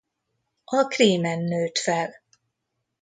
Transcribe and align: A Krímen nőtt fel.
A 0.63 0.83
Krímen 0.87 1.39
nőtt 1.39 1.77
fel. 1.77 2.21